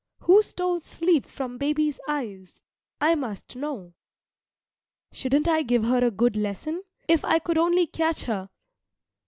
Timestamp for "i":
2.99-3.13, 5.47-5.61, 7.23-7.37